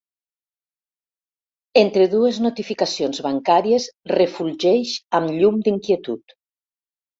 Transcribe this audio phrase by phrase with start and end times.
[1.81, 6.39] Entre dues notificacions bancàries refulgeix amb llum d'inquietud.